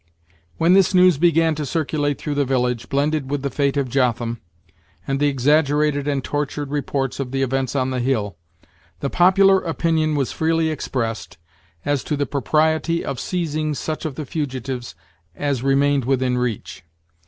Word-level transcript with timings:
When 0.57 0.73
this 0.73 0.95
news 0.95 1.19
began 1.19 1.53
to 1.53 1.63
circulate 1.63 2.17
through 2.19 2.33
the 2.33 2.43
village, 2.43 2.89
blended 2.89 3.29
with 3.29 3.43
the 3.43 3.51
fate 3.51 3.77
of 3.77 3.87
Jotham, 3.87 4.41
and 5.05 5.19
the 5.19 5.27
exaggerated 5.27 6.07
and 6.07 6.23
tortured 6.23 6.71
reports 6.71 7.19
of 7.19 7.29
the 7.31 7.43
events 7.43 7.75
on 7.75 7.91
the 7.91 7.99
hill, 7.99 8.35
the 8.99 9.11
popular 9.11 9.61
opinion 9.61 10.15
was 10.15 10.31
freely 10.31 10.71
expressed, 10.71 11.37
as 11.85 12.03
to 12.05 12.17
the 12.17 12.25
propriety 12.25 13.05
of 13.05 13.19
seizing 13.19 13.75
such 13.75 14.03
of 14.03 14.15
the 14.15 14.25
fugitives 14.25 14.95
as 15.35 15.61
remained 15.61 16.05
within 16.05 16.35
reach. 16.35 16.83